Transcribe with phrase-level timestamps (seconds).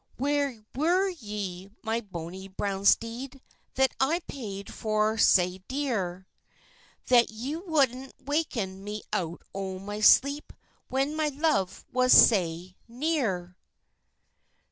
[0.17, 3.39] "Where were ye, my bony brown steed,
[3.75, 6.25] That I paid for sae dear,
[7.05, 10.53] That ye woudna waken me out o' my sleep
[10.87, 13.55] When my love was sae near?"